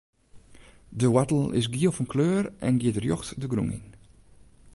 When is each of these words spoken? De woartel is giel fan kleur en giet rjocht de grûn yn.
De 0.89 1.07
woartel 1.07 1.51
is 1.51 1.67
giel 1.71 1.91
fan 1.95 2.11
kleur 2.13 2.43
en 2.67 2.79
giet 2.81 2.99
rjocht 3.03 3.29
de 3.41 3.47
grûn 3.51 3.71
yn. 3.77 3.83